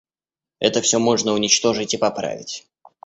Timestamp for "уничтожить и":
1.31-1.97